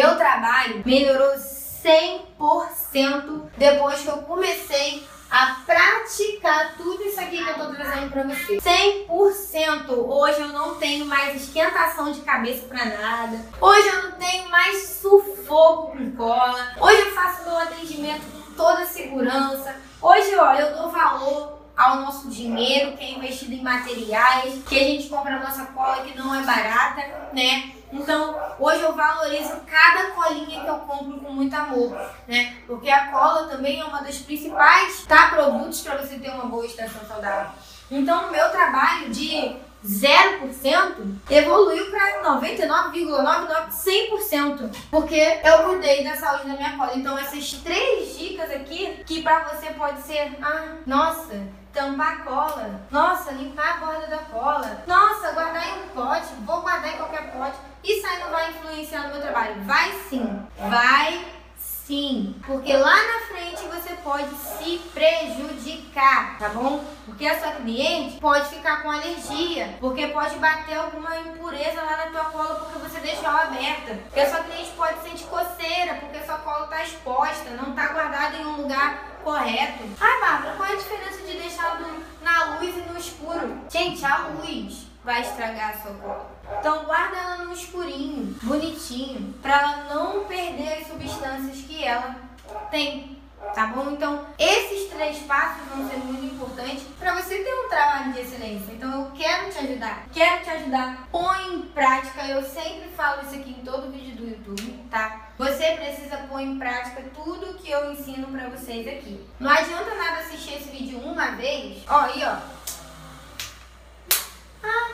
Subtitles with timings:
[0.00, 7.54] meu trabalho melhorou 100% depois que eu comecei a praticar tudo isso aqui que eu
[7.54, 8.56] tô trazendo pra você.
[8.56, 9.90] 100%!
[9.90, 13.44] Hoje eu não tenho mais esquentação de cabeça pra nada.
[13.60, 16.72] Hoje eu não tenho mais sufoco com cola.
[16.80, 19.76] Hoje eu faço meu atendimento com toda segurança.
[20.00, 24.84] Hoje, ó, eu dou valor ao nosso dinheiro que é investido em materiais, que a
[24.84, 27.02] gente compra a nossa cola que não é barata,
[27.32, 27.72] né?
[27.92, 32.56] Então, hoje eu valorizo cada colinha que eu compro com muito amor, né?
[32.66, 36.64] Porque a cola também é uma das principais, tá, produtos para você ter uma boa
[36.64, 37.50] extensão saudável.
[37.90, 46.48] Então, o meu trabalho de 0% evoluiu para 99,99%, 100%, porque eu cuidei da saúde
[46.48, 46.92] da minha cola.
[46.94, 52.80] Então, essas três dicas aqui, que para você pode ser, ah, nossa, tampar a cola,
[52.90, 57.32] nossa, limpar a borda da cola, nossa, guardar em um pote, vou guardar em qualquer
[57.32, 57.56] pote.
[57.82, 59.62] Isso aí não vai influenciar no meu trabalho.
[59.62, 61.24] Vai sim, vai
[61.56, 66.84] sim, porque lá na frente você pode se prejudicar, tá bom?
[67.04, 72.06] Porque a sua cliente pode ficar com alergia, porque pode bater alguma impureza lá na
[72.06, 72.54] tua cola
[73.00, 73.94] você deixou ela aberta.
[74.04, 78.36] Porque a sua cliente pode sentir coceira, porque sua cola tá exposta, não tá guardada
[78.36, 79.84] em um lugar correto.
[80.00, 81.80] Ah, Bárbara, qual é a diferença de deixar
[82.22, 83.58] na luz e no escuro?
[83.68, 86.30] Gente, a luz vai estragar a sua cola.
[86.58, 92.16] Então guarda ela no escurinho, bonitinho, para ela não perder as substâncias que ela
[92.70, 93.18] tem.
[93.54, 93.90] Tá bom?
[93.90, 98.72] Então, esses três passos vão ser muito importantes para você ter um trabalho de excelência.
[98.72, 99.09] Então, eu
[99.50, 100.06] te ajudar.
[100.12, 101.08] Quero te ajudar.
[101.10, 102.26] Põe em prática.
[102.26, 105.30] Eu sempre falo isso aqui em todo vídeo do YouTube, tá?
[105.38, 109.24] Você precisa pôr em prática tudo que eu ensino para vocês aqui.
[109.38, 111.82] Não adianta nada assistir esse vídeo uma vez.
[111.88, 112.36] Ó, aí, ó.
[114.62, 114.90] Ah.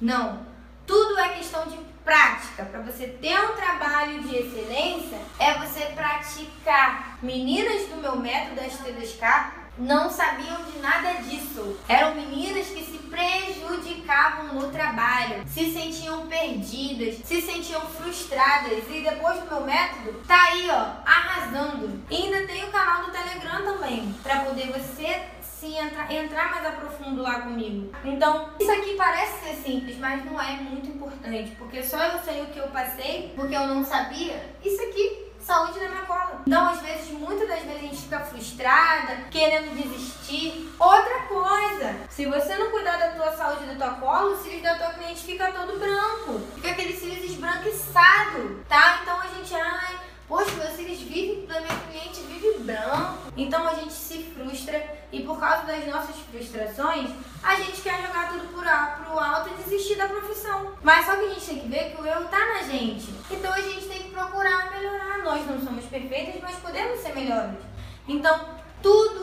[0.00, 0.46] Não.
[0.86, 2.64] Tudo é questão de prática.
[2.66, 7.18] Para você ter um trabalho de excelência, é você praticar.
[7.22, 11.76] Meninas do meu método ST2K não sabiam de nada disso.
[11.88, 18.84] Eram meninas que se prejudicavam no trabalho, se sentiam perdidas, se sentiam frustradas.
[18.88, 22.02] E depois do meu método, tá aí, ó, arrasando.
[22.10, 26.72] E ainda tem o canal do Telegram também, para poder você se entrar, mais a
[26.72, 27.90] profundo lá comigo.
[28.04, 32.42] Então, isso aqui parece ser simples, mas não é muito importante, porque só eu sei
[32.42, 34.54] o que eu passei, porque eu não sabia.
[34.62, 36.42] Isso aqui saúde da minha cola.
[36.46, 38.93] Então, às vezes, muitas das vezes a gente fica frustrada,
[39.34, 40.72] querendo desistir.
[40.78, 44.76] Outra coisa, se você não cuidar da tua saúde da tua cola, o cílios da
[44.76, 46.40] tua cliente fica todo branco.
[46.54, 49.00] Fica aquele cílios esbranquiçado, tá?
[49.02, 53.32] Então a gente, ai, poxa, meus cílios vivem, da minha cliente vive branco.
[53.36, 57.10] Então a gente se frustra e por causa das nossas frustrações,
[57.42, 60.74] a gente quer jogar tudo por pro alto e desistir da profissão.
[60.80, 63.12] Mas só que a gente tem que ver que o erro tá na gente.
[63.28, 65.18] Então a gente tem que procurar melhorar.
[65.24, 67.58] Nós não somos perfeitas, mas podemos ser melhores.
[68.06, 69.13] Então, tudo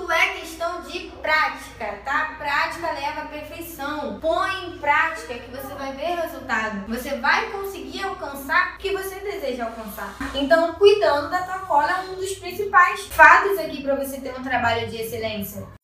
[0.61, 2.35] questão de prática, tá?
[2.37, 4.19] Prática leva à perfeição.
[4.19, 6.85] Põe em prática que você vai ver resultado.
[6.87, 10.15] Você vai conseguir alcançar o que você deseja alcançar.
[10.35, 14.43] Então, cuidando da tua cola é um dos principais fatos aqui para você ter um
[14.43, 15.80] trabalho de excelência.